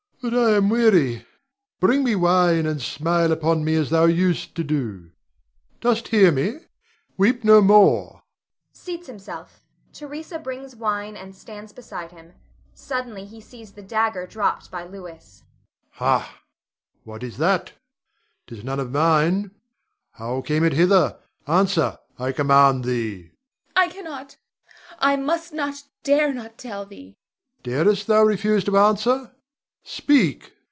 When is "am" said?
0.51-0.69